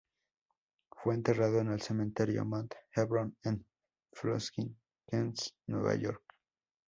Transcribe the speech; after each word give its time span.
Fue 0.89 1.13
enterrado 1.13 1.59
en 1.59 1.71
el 1.73 1.79
Cementerio 1.83 2.43
Mount 2.43 2.73
Hebron 2.95 3.37
en 3.43 3.63
Flushing, 4.13 4.75
Queens, 5.05 5.53
Nueva 5.67 5.93
York. 5.93 6.23